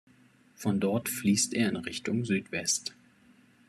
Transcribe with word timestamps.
Von 0.55 0.79
dort 0.79 1.09
fließt 1.09 1.53
er 1.53 1.69
in 1.69 1.75
Richtung 1.75 2.25
Süd-West. 2.25 2.95